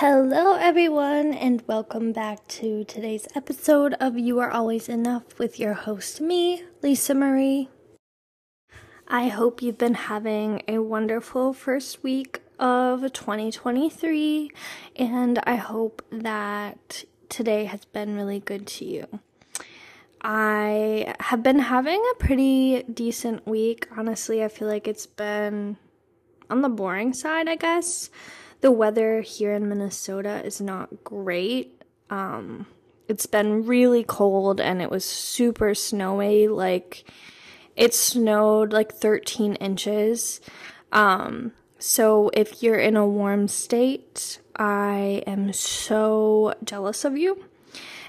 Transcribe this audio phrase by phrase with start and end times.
[0.00, 5.74] Hello, everyone, and welcome back to today's episode of You Are Always Enough with your
[5.74, 7.68] host, me, Lisa Marie.
[9.06, 14.50] I hope you've been having a wonderful first week of 2023,
[14.96, 19.06] and I hope that today has been really good to you.
[20.22, 23.86] I have been having a pretty decent week.
[23.94, 25.76] Honestly, I feel like it's been
[26.48, 28.08] on the boring side, I guess.
[28.60, 31.82] The weather here in Minnesota is not great.
[32.10, 32.66] Um,
[33.08, 36.46] it's been really cold and it was super snowy.
[36.46, 37.04] Like,
[37.76, 40.40] it snowed like 13 inches.
[40.92, 47.44] Um, so if you're in a warm state, I am so jealous of you.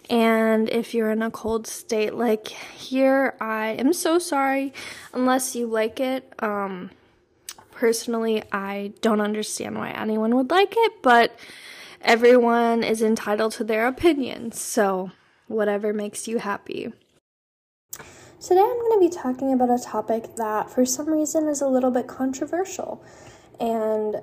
[0.09, 4.73] And if you're in a cold state like here, I am so sorry
[5.13, 6.33] unless you like it.
[6.39, 6.91] Um,
[7.81, 11.35] personally, I don't understand why anyone would like it, but
[12.03, 14.61] everyone is entitled to their opinions.
[14.61, 15.09] So,
[15.47, 16.93] whatever makes you happy.
[18.39, 21.67] Today, I'm going to be talking about a topic that for some reason is a
[21.67, 23.03] little bit controversial.
[23.59, 24.17] And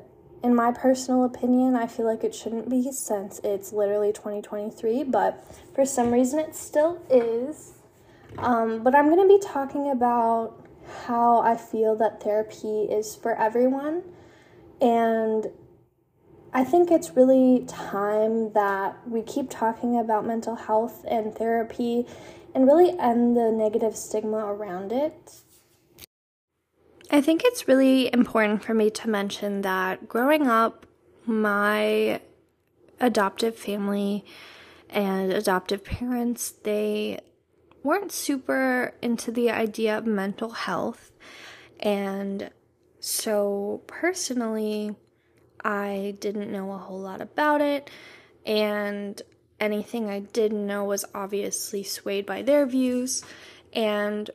[0.45, 5.45] in my personal opinion, I feel like it shouldn't be since it's literally 2023, but
[5.75, 7.73] for some reason it still is.
[8.39, 10.58] Um, but I'm going to be talking about
[11.07, 14.03] how I feel that therapy is for everyone.
[14.81, 15.47] And
[16.53, 22.07] I think it's really time that we keep talking about mental health and therapy
[22.55, 25.43] and really end the negative stigma around it.
[27.11, 30.87] I think it's really important for me to mention that growing up,
[31.27, 32.21] my
[33.01, 34.25] adoptive family
[34.91, 37.21] and adoptive parents, they
[37.83, 41.13] weren't super into the idea of mental health.
[41.81, 42.51] And
[43.01, 44.97] so, personally,
[45.65, 47.91] I didn't know a whole lot about it.
[48.45, 49.21] And
[49.61, 53.25] anything I didn't know was obviously swayed by their views.
[53.73, 54.31] And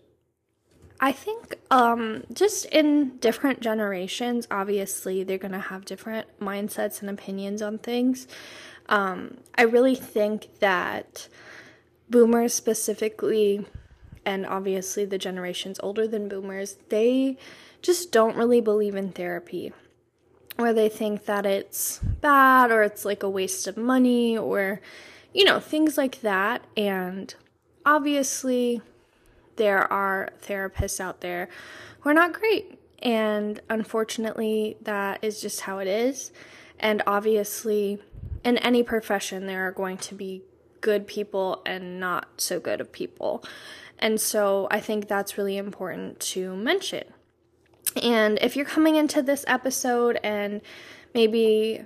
[0.99, 7.09] I think um, just in different generations, obviously, they're going to have different mindsets and
[7.09, 8.27] opinions on things.
[8.87, 11.27] Um, I really think that
[12.13, 13.65] boomers specifically,
[14.23, 17.37] and obviously the generations older than boomers, they
[17.81, 19.73] just don't really believe in therapy.
[20.59, 24.79] Or they think that it's bad or it's like a waste of money or,
[25.33, 26.63] you know, things like that.
[26.77, 27.33] And
[27.83, 28.81] obviously,
[29.55, 31.49] there are therapists out there
[32.01, 32.79] who are not great.
[33.01, 36.31] And unfortunately, that is just how it is.
[36.79, 38.03] And obviously,
[38.45, 40.43] in any profession, there are going to be
[40.83, 43.43] good people and not so good of people.
[43.97, 47.05] And so I think that's really important to mention.
[48.01, 50.61] And if you're coming into this episode and
[51.15, 51.85] maybe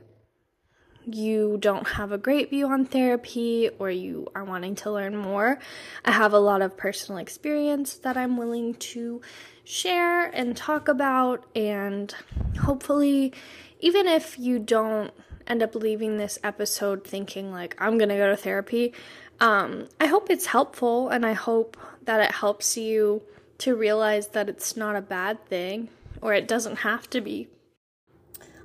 [1.05, 5.59] you don't have a great view on therapy or you are wanting to learn more,
[6.03, 9.21] I have a lot of personal experience that I'm willing to
[9.63, 11.45] share and talk about.
[11.55, 12.13] And
[12.61, 13.31] hopefully,
[13.79, 15.13] even if you don't
[15.47, 18.93] end up leaving this episode thinking, like, I'm gonna go to therapy,
[19.39, 23.23] um, I hope it's helpful and I hope that it helps you
[23.59, 25.89] to realize that it's not a bad thing
[26.21, 27.47] or it doesn't have to be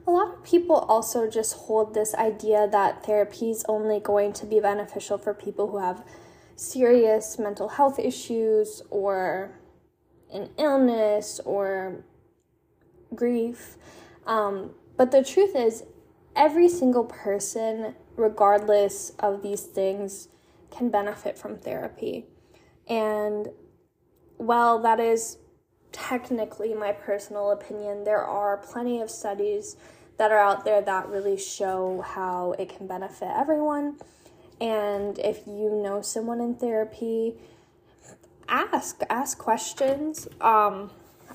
[0.07, 4.47] a lot of people also just hold this idea that therapy is only going to
[4.47, 6.05] be beneficial for people who have
[6.57, 9.53] serious mental health issues or
[10.33, 12.05] an illness or
[13.15, 13.77] grief.
[14.27, 15.85] Um, but the truth is,
[16.37, 20.29] every single person, regardless of these things,
[20.71, 22.27] can benefit from therapy.
[22.89, 23.49] And
[24.37, 25.39] while that is
[25.93, 28.05] technically my personal opinion.
[28.05, 29.77] There are plenty of studies
[30.19, 33.99] that are out there that really show how it can benefit everyone.
[34.61, 37.35] And if you know someone in therapy,
[38.49, 40.29] ask ask questions.
[40.41, 40.91] Um,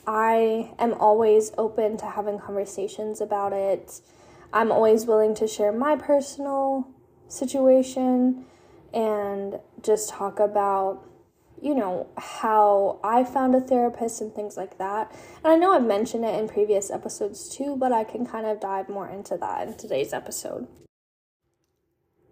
[0.05, 4.01] I am always open to having conversations about it.
[4.53, 6.87] I'm always willing to share my personal
[7.27, 8.45] situation
[8.93, 11.07] and just talk about
[11.61, 15.11] you know, how I found a therapist and things like that.
[15.43, 18.59] And I know I've mentioned it in previous episodes too, but I can kind of
[18.59, 20.67] dive more into that in today's episode.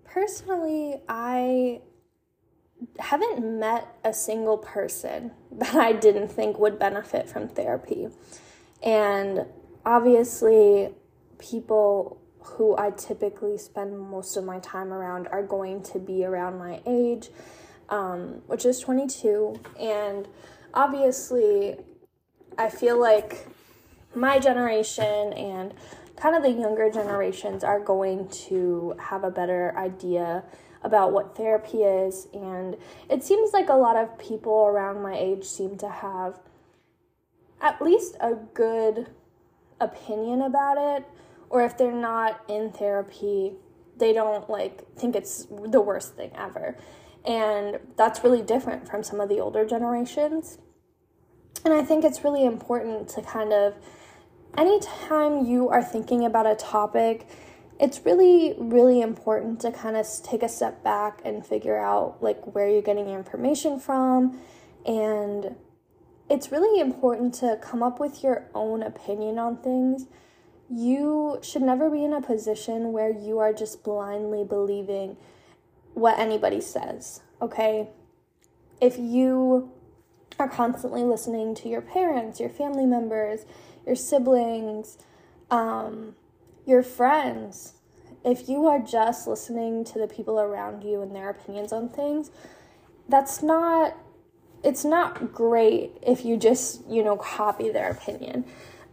[0.03, 1.81] Personally, I
[2.99, 8.09] haven't met a single person that I didn't think would benefit from therapy.
[8.83, 9.45] And
[9.85, 10.91] obviously,
[11.37, 16.59] people who I typically spend most of my time around are going to be around
[16.59, 17.29] my age
[17.89, 19.59] um, which is 22.
[19.79, 20.27] And
[20.73, 21.75] obviously,
[22.57, 23.47] I feel like
[24.13, 25.73] my generation and
[26.15, 30.43] kind of the younger generations are going to have a better idea
[30.83, 32.27] about what therapy is.
[32.33, 32.77] And
[33.09, 36.39] it seems like a lot of people around my age seem to have
[37.61, 39.09] at least a good
[39.81, 41.05] opinion about it.
[41.55, 43.53] Or if they're not in therapy,
[43.95, 46.77] they don't like think it's the worst thing ever.
[47.25, 50.57] And that's really different from some of the older generations.
[51.63, 53.75] And I think it's really important to kind of,
[54.57, 57.25] anytime you are thinking about a topic,
[57.79, 62.53] it's really, really important to kind of take a step back and figure out like
[62.53, 64.41] where you're getting your information from.
[64.85, 65.55] And
[66.29, 70.07] it's really important to come up with your own opinion on things.
[70.69, 75.17] You should never be in a position where you are just blindly believing
[75.93, 77.89] what anybody says, okay?
[78.81, 79.71] If you
[80.39, 83.45] are constantly listening to your parents, your family members,
[83.85, 84.97] your siblings,
[85.49, 86.15] um,
[86.65, 87.75] your friends,
[88.25, 92.31] if you are just listening to the people around you and their opinions on things,
[93.07, 93.95] that's not
[94.63, 98.43] it's not great if you just, you know, copy their opinion.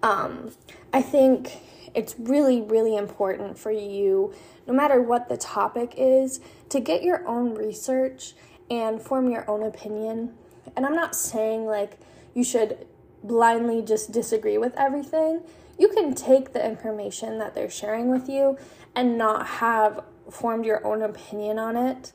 [0.03, 0.53] Um,
[0.93, 1.59] I think
[1.95, 4.35] it's really, really important for you,
[4.67, 6.41] no matter what the topic is,
[6.71, 8.35] to get your own research
[8.71, 10.35] and form your own opinion
[10.77, 11.99] and I'm not saying like
[12.35, 12.87] you should
[13.23, 15.43] blindly just disagree with everything.
[15.79, 18.59] You can take the information that they're sharing with you
[18.95, 22.13] and not have formed your own opinion on it.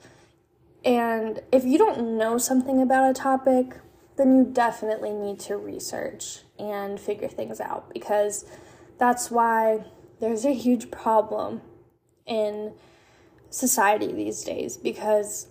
[0.86, 3.75] And if you don't know something about a topic,
[4.18, 8.46] then you definitely need to research and figure things out because
[8.98, 9.86] that's why
[10.19, 11.62] there's a huge problem
[12.25, 12.74] in
[13.50, 15.48] society these days because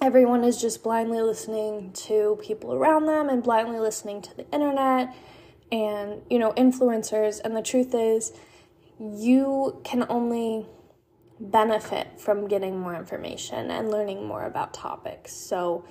[0.00, 5.14] everyone is just blindly listening to people around them and blindly listening to the internet
[5.72, 7.40] and you know influencers.
[7.42, 8.32] And the truth is
[8.98, 10.66] you can only
[11.40, 15.32] benefit from getting more information and learning more about topics.
[15.32, 15.84] So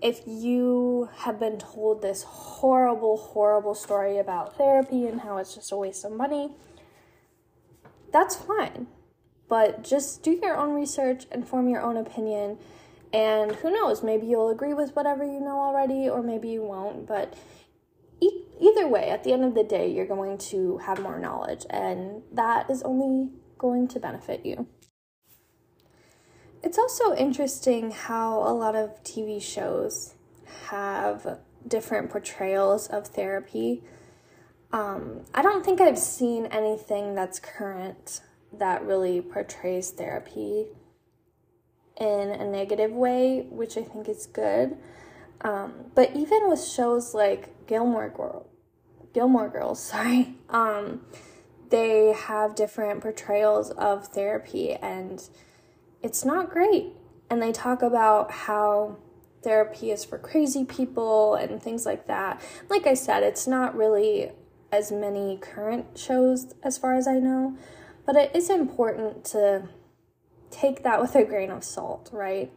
[0.00, 5.72] if you have been told this horrible horrible story about therapy and how it's just
[5.72, 6.50] a waste of money
[8.12, 8.86] that's fine
[9.48, 12.58] but just do your own research and form your own opinion
[13.12, 17.06] and who knows, maybe you'll agree with whatever you know already, or maybe you won't.
[17.06, 17.34] But
[18.20, 21.64] e- either way, at the end of the day, you're going to have more knowledge,
[21.70, 24.66] and that is only going to benefit you.
[26.62, 30.14] It's also interesting how a lot of TV shows
[30.66, 33.84] have different portrayals of therapy.
[34.72, 38.20] Um, I don't think I've seen anything that's current
[38.52, 40.66] that really portrays therapy
[42.00, 44.76] in a negative way, which I think is good.
[45.42, 48.46] Um, but even with shows like Gilmore Girl,
[49.14, 51.02] Gilmore Girls, sorry, um,
[51.70, 55.22] they have different portrayals of therapy, and
[56.02, 56.92] it's not great.
[57.30, 58.96] And they talk about how
[59.42, 62.40] therapy is for crazy people and things like that.
[62.68, 64.32] Like I said, it's not really
[64.72, 67.56] as many current shows as far as I know,
[68.04, 69.68] but it is important to
[70.50, 72.52] take that with a grain of salt, right?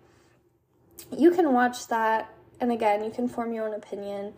[1.16, 4.34] You can watch that, and again, you can form your own opinion,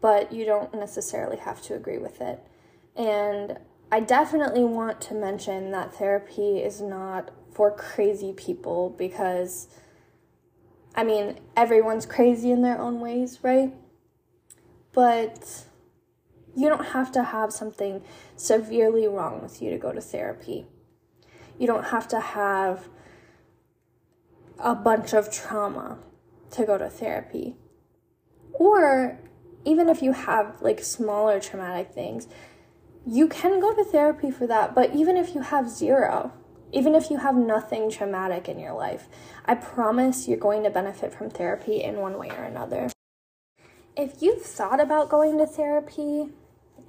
[0.00, 2.40] but you don't necessarily have to agree with it.
[2.96, 3.58] And
[3.92, 7.30] I definitely want to mention that therapy is not
[7.60, 9.68] for crazy people because,
[10.94, 13.74] I mean, everyone's crazy in their own ways, right?
[14.92, 15.66] But
[16.56, 18.02] you don't have to have something
[18.34, 20.68] severely wrong with you to go to therapy.
[21.58, 22.88] You don't have to have
[24.58, 25.98] a bunch of trauma
[26.52, 27.56] to go to therapy.
[28.54, 29.18] Or
[29.66, 32.26] even if you have like smaller traumatic things,
[33.06, 34.74] you can go to therapy for that.
[34.74, 36.32] But even if you have zero,
[36.72, 39.08] even if you have nothing traumatic in your life,
[39.44, 42.90] I promise you're going to benefit from therapy in one way or another.
[43.96, 46.28] If you've thought about going to therapy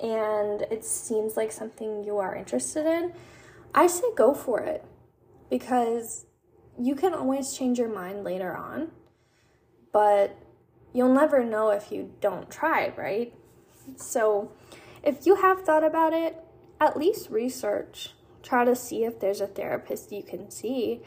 [0.02, 3.14] and it seems like something you are interested in,
[3.74, 4.86] I say go for it
[5.50, 6.26] because
[6.80, 8.92] you can always change your mind later on,
[9.92, 10.38] but
[10.94, 13.34] you'll never know if you don't try, right?
[13.96, 14.52] So,
[15.04, 16.38] if you have thought about it,
[16.80, 18.14] at least research.
[18.44, 21.02] Try to see if there's a therapist you can see,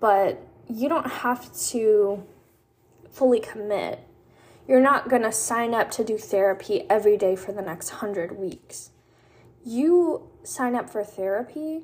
[0.00, 2.24] but you don't have to
[3.10, 4.00] fully commit.
[4.66, 8.38] You're not going to sign up to do therapy every day for the next 100
[8.38, 8.90] weeks.
[9.64, 11.82] You sign up for therapy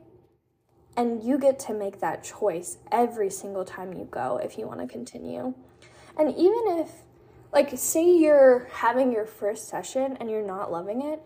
[0.97, 4.81] and you get to make that choice every single time you go if you want
[4.81, 5.55] to continue.
[6.19, 6.91] And even if,
[7.53, 11.21] like, say you're having your first session and you're not loving it,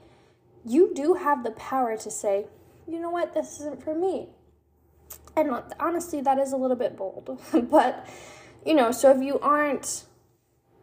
[0.64, 2.46] you do have the power to say,
[2.88, 4.28] you know what, this isn't for me.
[5.36, 7.40] And honestly, that is a little bit bold.
[7.70, 8.06] but,
[8.64, 10.04] you know, so if you aren't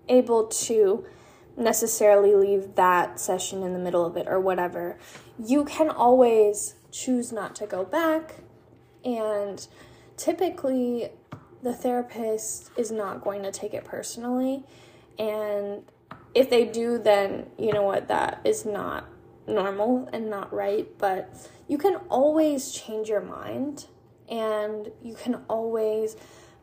[0.07, 1.05] able to
[1.57, 4.97] necessarily leave that session in the middle of it or whatever,
[5.43, 8.35] you can always choose not to go back.
[9.03, 9.65] And
[10.17, 11.09] typically,
[11.61, 14.63] the therapist is not going to take it personally.
[15.17, 15.83] And
[16.33, 19.05] if they do, then you know what, that is not
[19.47, 20.87] normal and not right.
[20.97, 21.33] But
[21.67, 23.85] you can always change your mind
[24.29, 26.15] and you can always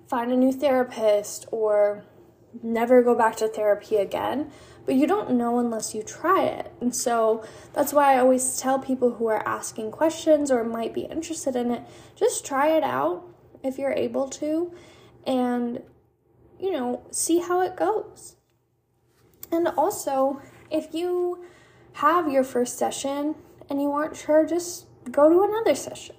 [0.09, 2.05] find a new therapist or
[2.63, 4.51] never go back to therapy again.
[4.85, 6.73] But you don't know unless you try it.
[6.81, 11.03] And so that's why I always tell people who are asking questions or might be
[11.03, 11.83] interested in it
[12.17, 13.25] just try it out
[13.63, 14.75] if you're able to
[15.25, 15.83] and,
[16.59, 18.37] you know, see how it goes.
[19.53, 21.45] And also, if you
[21.95, 23.35] have your first session
[23.69, 26.17] and you aren't sure, just go to another session.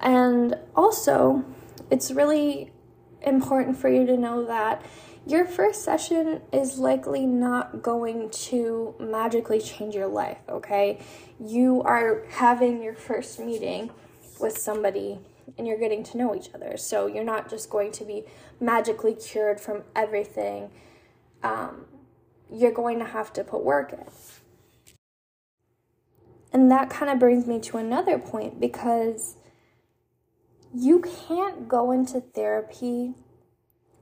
[0.00, 1.44] And also,
[1.90, 2.72] it's really
[3.22, 4.84] important for you to know that
[5.26, 11.00] your first session is likely not going to magically change your life, okay?
[11.38, 13.90] You are having your first meeting
[14.40, 15.20] with somebody
[15.56, 16.76] and you're getting to know each other.
[16.76, 18.24] So you're not just going to be
[18.58, 20.70] magically cured from everything.
[21.42, 21.86] Um,
[22.50, 24.04] you're going to have to put work in.
[26.52, 29.36] And that kind of brings me to another point because
[30.74, 33.14] you can't go into therapy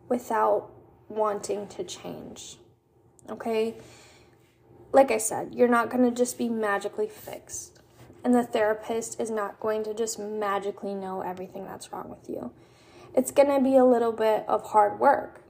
[0.09, 0.71] without
[1.09, 2.57] wanting to change.
[3.29, 3.75] Okay?
[4.93, 7.79] Like I said, you're not going to just be magically fixed.
[8.25, 12.53] And the therapist is not going to just magically know everything that's wrong with you.
[13.15, 15.43] It's going to be a little bit of hard work.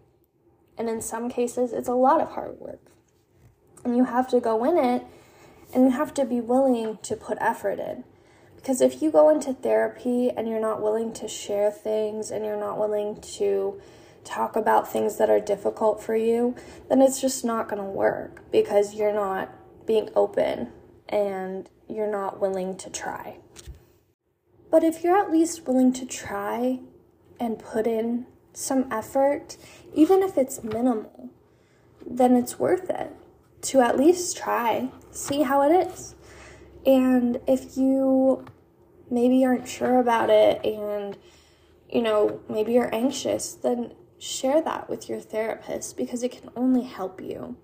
[0.79, 2.81] And in some cases, it's a lot of hard work.
[3.85, 5.05] And you have to go in it
[5.73, 8.05] and you have to be willing to put effort in.
[8.57, 12.61] Because if you go into therapy and you're not willing to share things and you're
[12.61, 13.81] not willing to
[14.23, 16.55] talk about things that are difficult for you,
[16.89, 19.51] then it's just not going to work because you're not
[19.87, 20.71] being open
[21.09, 23.39] and you're not willing to try.
[24.71, 26.81] But if you're at least willing to try
[27.41, 29.57] and put in some effort,
[29.95, 31.31] even if it's minimal,
[32.07, 33.17] then it's worth it
[33.63, 36.15] to at least try, see how it is.
[36.87, 38.45] And if you
[39.11, 41.17] maybe aren't sure about it and
[41.91, 46.85] you know, maybe you're anxious, then share that with your therapist because it can only
[46.85, 47.57] help you.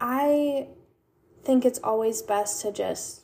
[0.00, 0.68] I
[1.44, 3.22] think it's always best to just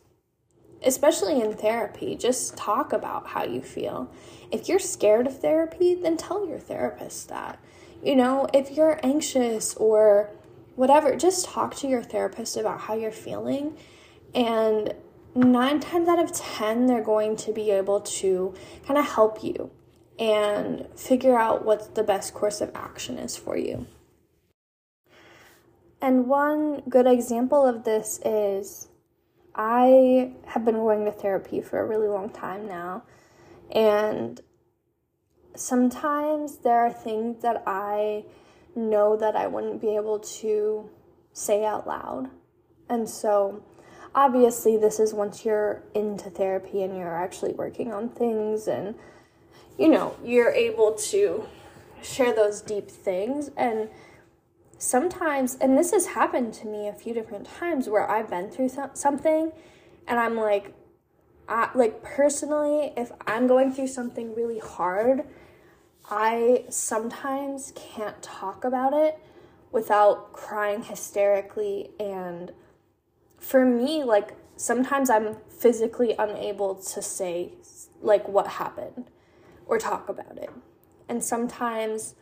[0.82, 4.12] especially in therapy, just talk about how you feel.
[4.50, 7.58] If you're scared of therapy, then tell your therapist that.
[8.02, 10.30] You know, if you're anxious or
[10.76, 13.76] whatever, just talk to your therapist about how you're feeling.
[14.34, 14.94] And
[15.34, 18.54] nine times out of 10, they're going to be able to
[18.86, 19.70] kind of help you
[20.18, 23.86] and figure out what the best course of action is for you.
[26.00, 28.88] And one good example of this is
[29.54, 33.04] I have been going to therapy for a really long time now.
[33.70, 34.40] And
[35.56, 38.24] sometimes there are things that I
[38.76, 40.90] know that I wouldn't be able to
[41.32, 42.30] say out loud.
[42.88, 43.62] And so,
[44.14, 48.94] obviously, this is once you're into therapy and you're actually working on things and,
[49.78, 51.46] you know, you're able to
[52.02, 53.50] share those deep things.
[53.56, 53.88] And
[54.78, 58.70] sometimes, and this has happened to me a few different times where I've been through
[58.94, 59.52] something
[60.06, 60.74] and I'm like,
[61.48, 65.24] I, like personally, if I'm going through something really hard,
[66.10, 69.18] I sometimes can't talk about it
[69.72, 71.90] without crying hysterically.
[71.98, 72.52] And
[73.38, 77.52] for me, like, sometimes I'm physically unable to say,
[78.00, 79.10] like, what happened
[79.66, 80.50] or talk about it.
[81.08, 82.14] And sometimes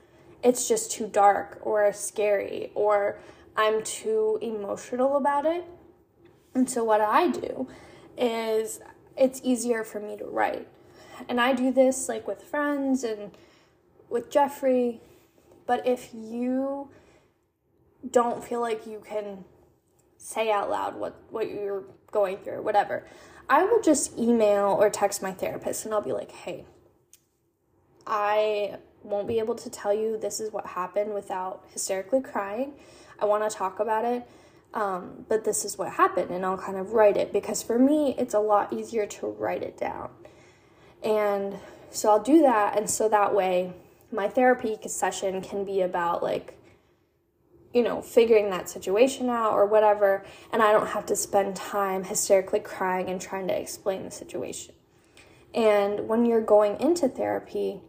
[0.42, 3.18] it's just too dark or scary or
[3.56, 5.64] I'm too emotional about it.
[6.54, 7.68] And so, what I do
[8.16, 8.80] is
[9.16, 10.68] it's easier for me to write.
[11.28, 13.32] And I do this like with friends and
[14.12, 15.00] with Jeffrey.
[15.66, 16.90] But if you
[18.10, 19.44] don't feel like you can
[20.16, 23.06] say out loud what, what you're going through, whatever,
[23.48, 26.64] I will just email or text my therapist and I'll be like, hey,
[28.06, 32.72] I won't be able to tell you this is what happened without hysterically crying.
[33.18, 34.28] I want to talk about it,
[34.74, 38.14] um, but this is what happened, and I'll kind of write it because for me,
[38.18, 40.10] it's a lot easier to write it down.
[41.02, 41.58] And
[41.90, 43.74] so I'll do that, and so that way
[44.12, 46.58] my therapy session can be about like
[47.72, 52.04] you know, figuring that situation out or whatever, and I don't have to spend time
[52.04, 54.74] hysterically crying and trying to explain the situation.
[55.54, 57.80] And when you're going into therapy,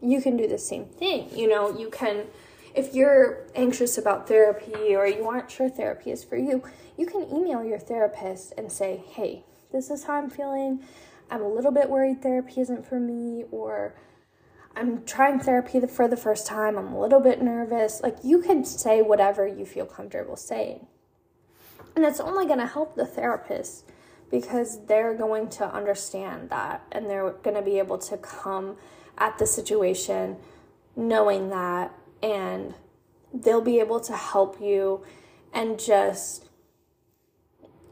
[0.00, 1.28] you can do the same thing.
[1.36, 2.26] You know, you can,
[2.74, 6.62] if you're anxious about therapy or you aren't sure therapy is for you,
[6.96, 10.84] you can email your therapist and say, hey, this is how I'm feeling.
[11.30, 13.94] I'm a little bit worried therapy isn't for me, or
[14.74, 18.00] I'm trying therapy for the first time, I'm a little bit nervous.
[18.02, 20.86] Like, you can say whatever you feel comfortable saying.
[21.94, 23.84] And it's only going to help the therapist
[24.30, 28.76] because they're going to understand that and they're going to be able to come
[29.18, 30.36] at the situation
[30.96, 32.74] knowing that and
[33.32, 35.04] they'll be able to help you
[35.52, 36.48] and just,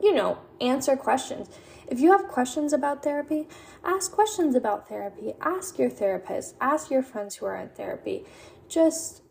[0.00, 1.48] you know, answer questions.
[1.90, 3.48] If you have questions about therapy,
[3.84, 5.34] ask questions about therapy.
[5.40, 8.24] Ask your therapist, ask your friends who are in therapy.
[8.68, 9.22] Just,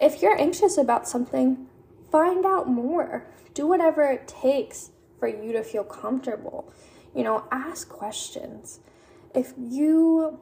[0.00, 1.66] if you're anxious about something,
[2.12, 3.26] find out more.
[3.52, 6.72] Do whatever it takes for you to feel comfortable.
[7.16, 8.78] You know, ask questions.
[9.34, 10.38] If you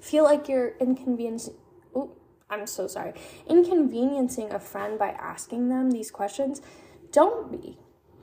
[0.00, 1.54] feel like you're inconveniencing,
[1.92, 2.16] oh,
[2.48, 3.14] I'm so sorry,
[3.48, 6.62] inconveniencing a friend by asking them these questions,
[7.10, 7.78] don't be.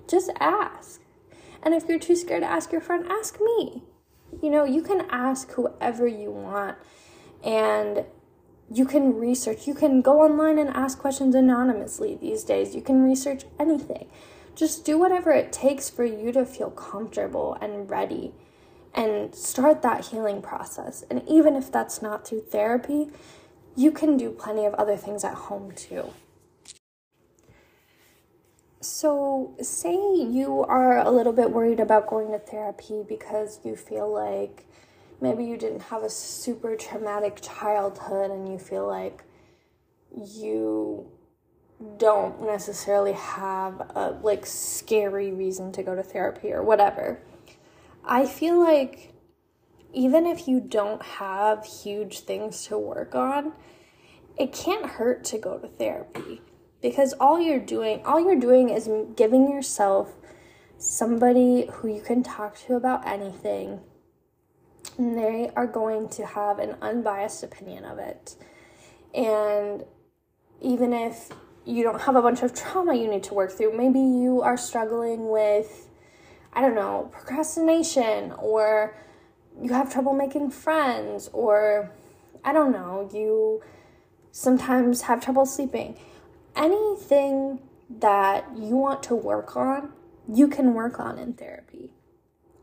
[0.08, 1.02] Just ask.
[1.64, 3.84] And if you're too scared to ask your friend, ask me.
[4.42, 6.78] You know, you can ask whoever you want
[7.44, 8.06] and
[8.72, 9.68] you can research.
[9.68, 12.76] You can go online and ask questions anonymously these days.
[12.76, 14.08] You can research anything.
[14.56, 18.34] Just do whatever it takes for you to feel comfortable and ready
[18.94, 21.04] and start that healing process.
[21.10, 23.10] And even if that's not through therapy,
[23.76, 26.14] you can do plenty of other things at home too.
[28.82, 34.10] So, say you are a little bit worried about going to therapy because you feel
[34.10, 34.66] like
[35.20, 39.26] maybe you didn't have a super traumatic childhood and you feel like
[40.16, 41.12] you
[41.98, 47.20] don't necessarily have a like scary reason to go to therapy or whatever.
[48.06, 49.12] I feel like
[49.92, 53.52] even if you don't have huge things to work on,
[54.38, 56.42] it can't hurt to go to therapy
[56.82, 60.14] because all you're doing all you're doing is giving yourself
[60.78, 63.82] somebody who you can talk to about anything.
[64.98, 68.36] And they are going to have an unbiased opinion of it.
[69.14, 69.84] And
[70.62, 71.30] even if
[71.66, 74.58] you don't have a bunch of trauma you need to work through maybe you are
[74.58, 75.90] struggling with
[76.54, 78.96] i don't know procrastination or
[79.62, 81.92] you have trouble making friends or
[82.44, 83.62] i don't know you
[84.32, 85.98] sometimes have trouble sleeping
[86.56, 89.92] anything that you want to work on,
[90.32, 91.92] you can work on in therapy.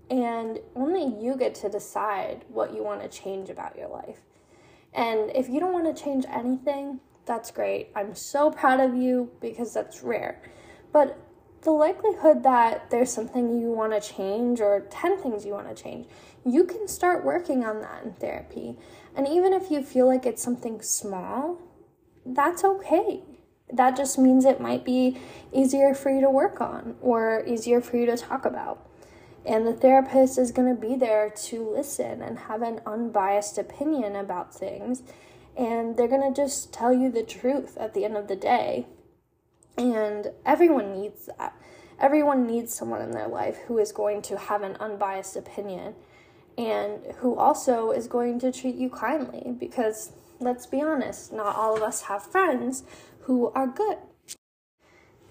[0.08, 4.20] And only you get to decide what you want to change about your life.
[4.94, 7.90] And if you don't want to change anything, that's great.
[7.96, 10.40] I'm so proud of you because that's rare.
[10.92, 11.18] But
[11.62, 15.82] the likelihood that there's something you want to change or 10 things you want to
[15.82, 16.06] change,
[16.44, 18.78] you can start working on that in therapy.
[19.16, 21.60] And even if you feel like it's something small,
[22.24, 23.22] that's okay
[23.72, 25.18] that just means it might be
[25.52, 28.86] easier for you to work on or easier for you to talk about.
[29.44, 34.16] And the therapist is going to be there to listen and have an unbiased opinion
[34.16, 35.02] about things.
[35.56, 38.86] And they're going to just tell you the truth at the end of the day.
[39.78, 41.54] And everyone needs that.
[41.98, 45.94] Everyone needs someone in their life who is going to have an unbiased opinion
[46.58, 51.76] and who also is going to treat you kindly because let's be honest, not all
[51.76, 52.84] of us have friends
[53.26, 53.98] who are good.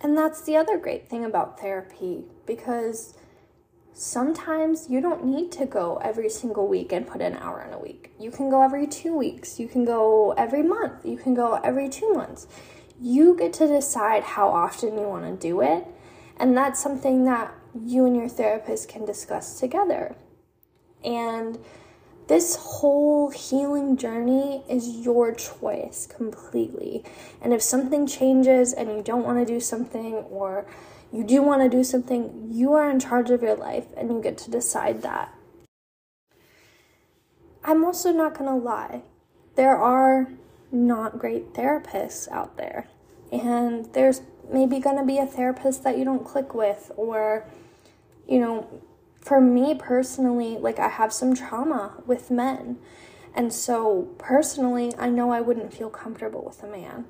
[0.01, 3.13] And that's the other great thing about therapy because
[3.93, 7.79] sometimes you don't need to go every single week and put an hour in a
[7.79, 8.12] week.
[8.19, 11.88] You can go every two weeks, you can go every month, you can go every
[11.88, 12.47] two months.
[13.01, 15.88] You get to decide how often you want to do it,
[16.38, 17.53] and that's something that
[17.86, 20.15] you and your therapist can discuss together.
[21.03, 21.60] And
[22.27, 27.03] this whole healing journey is your choice completely.
[27.41, 30.65] And if something changes and you don't want to do something or
[31.11, 34.21] you do want to do something, you are in charge of your life and you
[34.21, 35.33] get to decide that.
[37.63, 39.01] I'm also not going to lie.
[39.55, 40.29] There are
[40.71, 42.88] not great therapists out there.
[43.31, 47.45] And there's maybe going to be a therapist that you don't click with or
[48.27, 48.67] you know,
[49.25, 52.77] for me personally, like I have some trauma with men.
[53.33, 57.05] And so personally, I know I wouldn't feel comfortable with a man.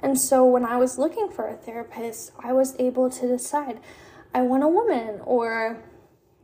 [0.00, 3.80] And so when I was looking for a therapist, I was able to decide
[4.34, 5.84] I want a woman or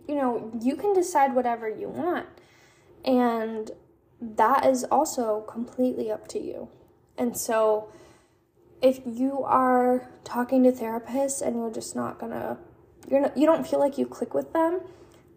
[0.07, 2.27] you know, you can decide whatever you want.
[3.03, 3.71] And
[4.21, 6.69] that is also completely up to you.
[7.17, 7.91] And so
[8.83, 12.59] if you are talking to therapists and you're just not gonna
[13.09, 14.83] you're not, you don't feel like you click with them,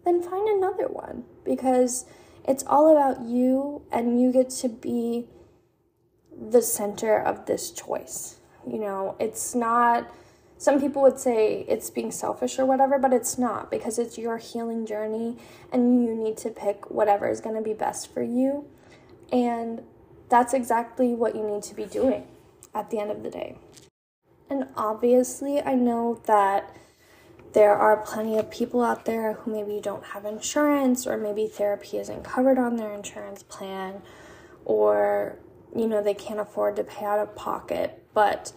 [0.08, 2.06] then find another one because
[2.46, 5.26] it's all about you and you get to be
[6.50, 8.36] the center of this choice.
[8.66, 10.10] You know, it's not
[10.56, 14.38] some people would say it's being selfish or whatever, but it's not because it's your
[14.38, 15.36] healing journey
[15.72, 18.64] and you need to pick whatever is going to be best for you.
[19.30, 19.82] And
[20.28, 22.26] that's exactly what you need to be doing
[22.74, 23.56] at the end of the day.
[24.50, 26.74] And obviously, I know that
[27.52, 31.98] there are plenty of people out there who maybe don't have insurance or maybe therapy
[31.98, 34.02] isn't covered on their insurance plan
[34.64, 35.38] or
[35.74, 38.52] you know they can't afford to pay out of pocket but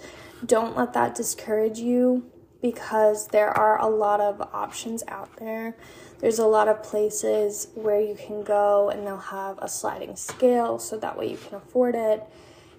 [0.45, 5.75] don't let that discourage you because there are a lot of options out there.
[6.19, 10.77] There's a lot of places where you can go and they'll have a sliding scale
[10.77, 12.23] so that way you can afford it.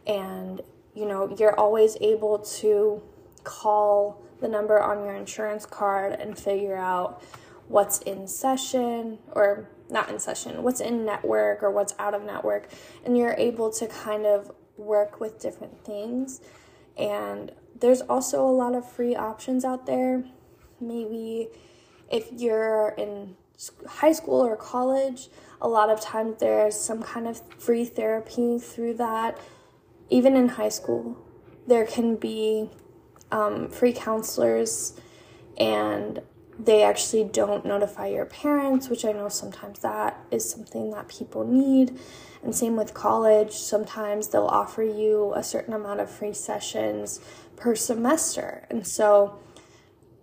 [0.07, 0.61] And,
[0.95, 3.03] you know, you're always able to
[3.43, 7.23] call the number on your insurance card and figure out
[7.69, 12.69] what's in session or not in session, what's in network or what's out of network.
[13.05, 16.41] And you're able to kind of work with different things
[16.97, 20.25] and there's also a lot of free options out there.
[20.81, 21.49] Maybe
[22.11, 23.37] if you're in
[23.87, 25.29] high school or college,
[25.61, 29.39] a lot of times there's some kind of free therapy through that.
[30.11, 31.17] Even in high school,
[31.67, 32.71] there can be
[33.33, 34.95] um, free counselors,
[35.59, 36.23] and
[36.59, 41.45] they actually don't notify your parents, which I know sometimes that is something that people
[41.45, 41.99] need.
[42.43, 47.21] And same with college, sometimes they'll offer you a certain amount of free sessions
[47.57, 48.67] per semester.
[48.69, 49.39] And so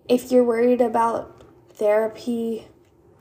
[0.07, 1.43] if you're worried about
[1.73, 2.67] therapy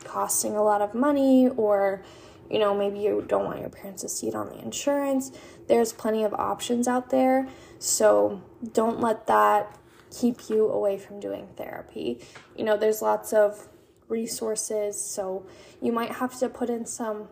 [0.05, 2.03] costing a lot of money or
[2.51, 5.33] you know, maybe you don't want your parents to see it on the insurance.
[5.67, 7.47] There's plenty of options out there.
[7.79, 9.79] So don't let that
[10.11, 12.21] keep you away from doing therapy.
[12.57, 13.69] You know, there's lots of
[14.09, 15.47] resources, so
[15.81, 17.29] you might have to put in some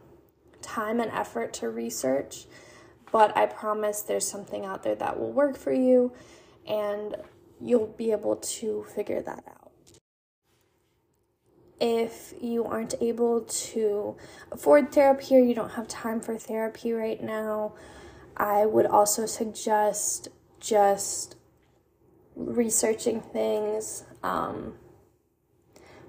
[0.62, 2.46] time and effort to research,
[3.12, 6.12] but I promise there's something out there that will work for you
[6.66, 7.16] and
[7.60, 9.72] you'll be able to figure that out.
[11.78, 14.16] If you aren't able to
[14.50, 17.74] afford therapy or you don't have time for therapy right now,
[18.36, 20.28] I would also suggest
[20.66, 21.36] just
[22.34, 24.04] researching things.
[24.22, 24.74] Um,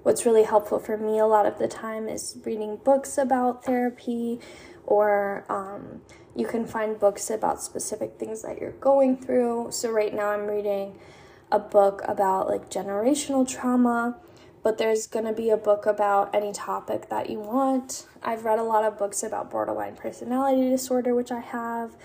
[0.02, 4.40] what's really helpful for me a lot of the time is reading books about therapy
[4.86, 6.00] or um,
[6.34, 10.46] you can find books about specific things that you're going through so right now i'm
[10.46, 10.98] reading
[11.50, 14.16] a book about like generational trauma
[14.62, 18.62] but there's to be a book about any topic that you want i've read a
[18.62, 21.96] lot of books about borderline personality disorder which i have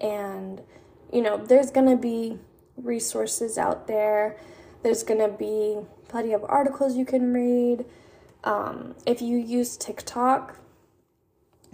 [0.00, 0.60] and
[1.12, 2.38] you know there's going to be
[2.76, 4.36] resources out there
[4.82, 7.84] there's going to be plenty of articles you can read.
[8.44, 10.56] Um, if you use TikTok,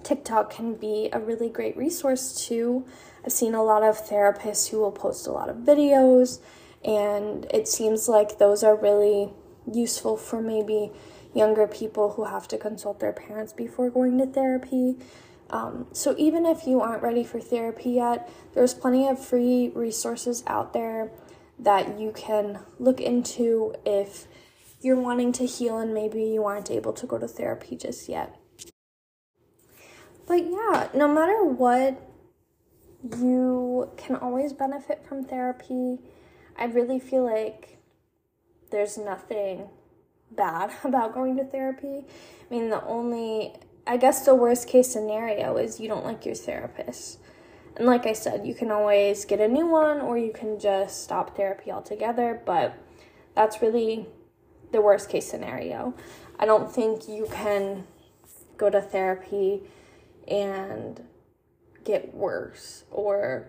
[0.02, 2.86] TikTok can be a really great resource too.
[3.24, 6.40] I've seen a lot of therapists who will post a lot of videos,
[6.84, 9.30] and it seems like those are really
[9.72, 10.92] useful for maybe
[11.34, 14.96] younger people who have to consult their parents before going to therapy.
[15.50, 20.42] Um, so, even if you aren't ready for therapy yet, there's plenty of free resources
[20.46, 21.10] out there
[21.58, 24.26] that you can look into if
[24.80, 28.36] you're wanting to heal and maybe you aren't able to go to therapy just yet.
[30.26, 32.00] But yeah, no matter what,
[33.18, 35.98] you can always benefit from therapy.
[36.58, 37.78] I really feel like
[38.70, 39.68] there's nothing
[40.30, 42.04] bad about going to therapy.
[42.04, 43.54] I mean, the only,
[43.86, 47.18] I guess, the worst case scenario is you don't like your therapist.
[47.76, 51.02] And like I said, you can always get a new one or you can just
[51.04, 52.74] stop therapy altogether, but
[53.34, 54.06] that's really
[54.72, 55.94] the worst case scenario.
[56.38, 57.84] I don't think you can
[58.56, 59.62] go to therapy
[60.26, 61.02] and
[61.84, 63.48] get worse or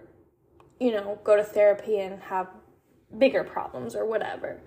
[0.80, 2.48] you know, go to therapy and have
[3.18, 4.60] bigger problems or whatever.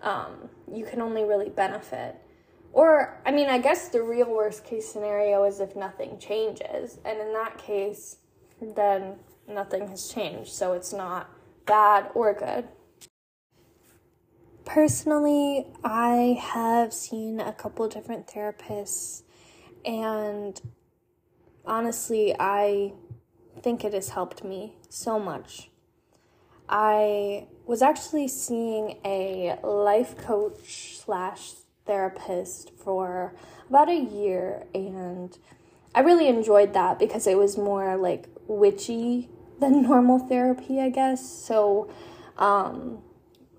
[0.00, 2.16] Um, you can only really benefit.
[2.72, 6.98] Or, I mean, I guess the real worst case scenario is if nothing changes.
[7.04, 8.16] And in that case,
[8.60, 10.52] then nothing has changed.
[10.52, 11.30] So it's not
[11.66, 12.68] bad or good.
[14.64, 19.22] Personally, I have seen a couple different therapists,
[19.84, 20.58] and
[21.66, 22.92] honestly, I
[23.60, 25.70] think it has helped me so much.
[26.68, 31.52] I was actually seeing a life coach slash
[31.86, 33.34] therapist for
[33.68, 35.36] about a year, and
[35.94, 39.28] I really enjoyed that because it was more like witchy
[39.60, 41.28] than normal therapy, I guess.
[41.28, 41.90] So
[42.38, 43.02] Um,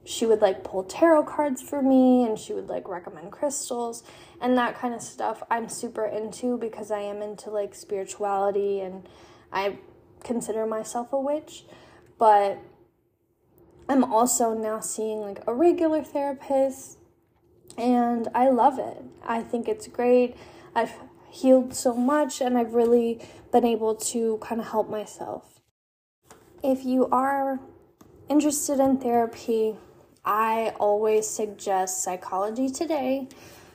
[0.06, 4.04] she would like pull tarot cards for me and she would like recommend crystals
[4.42, 9.08] and that kind of stuff I'm super into because I am into like spirituality and
[9.52, 9.78] I
[10.24, 11.66] consider myself a witch.
[12.18, 12.60] But
[13.88, 16.98] I'm also now seeing like a regular therapist
[17.78, 19.04] and I love it.
[19.26, 20.36] I think it's great.
[20.76, 20.94] I've
[21.30, 23.20] healed so much and I've really
[23.52, 25.60] been able to kind of help myself.
[26.64, 27.60] If you are
[28.30, 29.76] interested in therapy,
[30.24, 33.28] I always suggest Psychology Today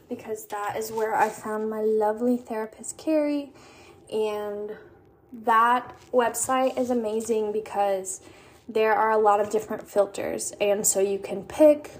[0.08, 3.52] because that is where I found my lovely therapist, Carrie.
[4.10, 4.70] And
[5.32, 8.22] that website is amazing because
[8.66, 10.52] there are a lot of different filters.
[10.60, 11.90] And so you can pick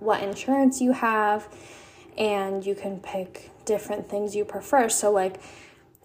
[0.00, 1.48] what insurance you have
[2.16, 4.88] and you can pick different things you prefer.
[4.88, 5.40] So, like,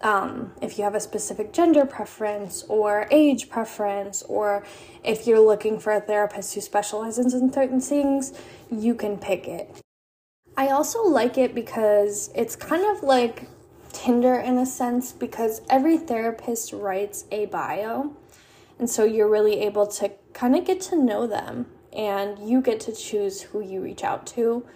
[0.02, 4.64] um, if you have a specific gender preference or age preference, or
[5.02, 8.32] if you're looking for a therapist who specializes in certain things,
[8.70, 9.80] you can pick it.
[10.56, 13.48] I also like it because it's kind of like
[13.92, 18.14] Tinder in a sense, because every therapist writes a bio.
[18.78, 22.80] And so you're really able to kind of get to know them and you get
[22.80, 24.66] to choose who you reach out to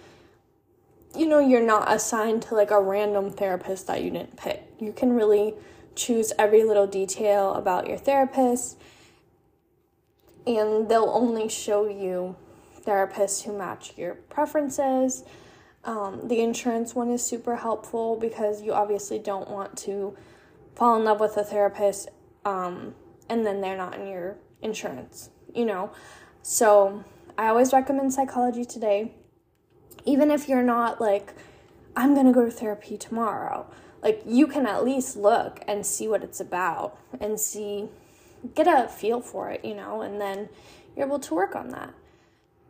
[1.17, 4.63] you know, you're not assigned to like a random therapist that you didn't pick.
[4.79, 5.55] You can really
[5.95, 8.79] choose every little detail about your therapist,
[10.47, 12.37] and they'll only show you
[12.87, 15.25] therapists who match your preferences.
[15.85, 20.17] Um, the insurance one is super helpful because you obviously don't want to
[20.75, 22.09] fall in love with a therapist
[22.45, 22.95] um,
[23.29, 25.91] and then they're not in your insurance, you know.
[26.51, 27.05] So
[27.37, 29.13] I always recommend Psychology Today
[30.07, 31.35] even if you're not like,
[31.95, 33.67] I'm gonna go to therapy tomorrow,
[34.03, 37.91] like you can at least look and see what it's about and see,
[38.55, 40.49] get a feel for it, you know, and then
[40.97, 41.93] you're able to work on that.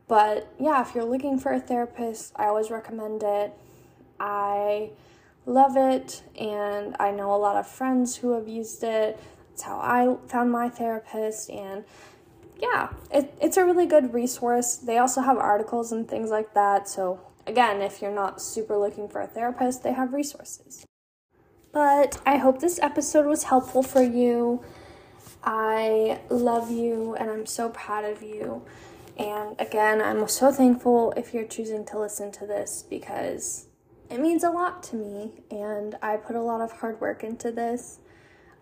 [0.08, 3.52] But yeah, if you're looking for a therapist, I always recommend it.
[4.18, 4.90] I
[5.46, 9.20] love it, and I know a lot of friends who have used it.
[9.50, 11.84] That's how I found my therapist, and
[12.58, 14.76] yeah, it, it's a really good resource.
[14.76, 16.88] They also have articles and things like that.
[16.88, 20.84] So, again, if you're not super looking for a therapist, they have resources.
[21.72, 24.62] But I hope this episode was helpful for you.
[25.44, 28.62] I love you and I'm so proud of you.
[29.16, 33.66] And again, I'm so thankful if you're choosing to listen to this because
[34.10, 37.52] it means a lot to me and I put a lot of hard work into
[37.52, 37.98] this.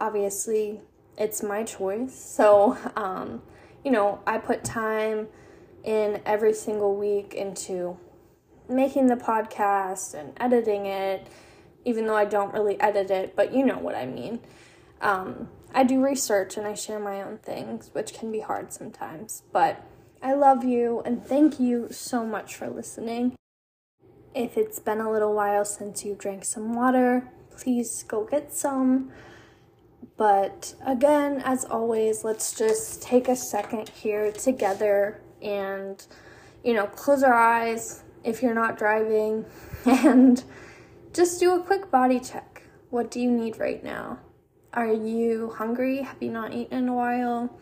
[0.00, 0.80] Obviously,
[1.16, 2.14] it's my choice.
[2.14, 3.42] So, um,
[3.86, 5.28] you know, I put time
[5.84, 7.96] in every single week into
[8.68, 11.28] making the podcast and editing it,
[11.84, 14.40] even though I don't really edit it, but you know what I mean.
[15.00, 19.44] Um, I do research and I share my own things, which can be hard sometimes,
[19.52, 19.80] but
[20.20, 23.36] I love you and thank you so much for listening.
[24.34, 29.12] If it's been a little while since you drank some water, please go get some.
[30.16, 36.04] But again, as always, let's just take a second here together and,
[36.64, 39.44] you know, close our eyes if you're not driving
[39.84, 40.42] and
[41.12, 42.62] just do a quick body check.
[42.90, 44.20] What do you need right now?
[44.72, 46.02] Are you hungry?
[46.02, 47.58] Have you not eaten in a while?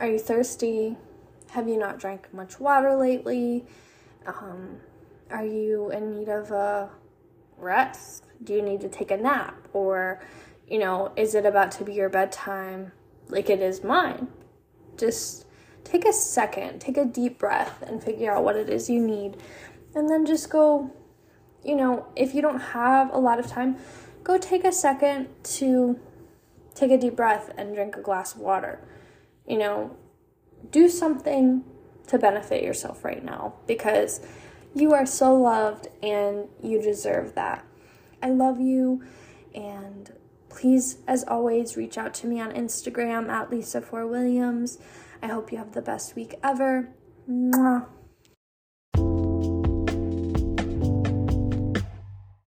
[0.00, 0.96] Are you thirsty?
[1.50, 3.64] Have you not drank much water lately?
[4.26, 4.80] Um,
[5.30, 6.90] are you in need of a
[7.58, 8.24] rest?
[8.42, 9.68] Do you need to take a nap?
[9.72, 10.20] Or
[10.68, 12.92] you know, is it about to be your bedtime
[13.28, 14.28] like it is mine?
[14.96, 15.46] Just
[15.84, 19.36] take a second, take a deep breath, and figure out what it is you need.
[19.94, 20.90] And then just go,
[21.62, 23.76] you know, if you don't have a lot of time,
[24.22, 25.98] go take a second to
[26.74, 28.80] take a deep breath and drink a glass of water.
[29.46, 29.96] You know,
[30.70, 31.64] do something
[32.06, 34.20] to benefit yourself right now because
[34.74, 37.64] you are so loved and you deserve that.
[38.22, 39.02] I love you
[39.54, 40.10] and
[40.54, 44.78] Please, as always, reach out to me on Instagram at Lisa4Williams.
[45.20, 46.90] I hope you have the best week ever.
[47.28, 47.86] Mwah.